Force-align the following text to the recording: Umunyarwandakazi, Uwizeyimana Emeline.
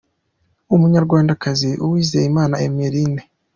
Umunyarwandakazi, 0.75 1.69
Uwizeyimana 1.85 2.55
Emeline. 2.67 3.21